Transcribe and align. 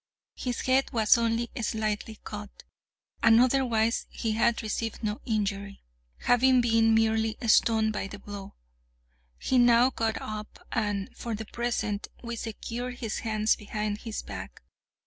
His 0.33 0.61
head 0.61 0.89
was 0.91 1.15
only 1.15 1.51
slightly 1.61 2.17
cut, 2.23 2.63
and 3.21 3.39
otherwise 3.39 4.07
he 4.09 4.31
had 4.31 4.63
received 4.63 5.03
no 5.03 5.21
injury, 5.25 5.83
having 6.21 6.59
been 6.59 6.95
merely 6.95 7.37
stunned 7.45 7.93
by 7.93 8.07
the 8.07 8.17
blow. 8.17 8.55
He 9.37 9.59
now 9.59 9.91
got 9.91 10.19
up, 10.19 10.65
and, 10.71 11.15
for 11.15 11.35
the 11.35 11.45
present, 11.45 12.07
we 12.23 12.35
secured 12.35 12.95
his 12.95 13.19
hands 13.19 13.55
behind 13.55 13.99
his 13.99 14.23
back. 14.23 14.63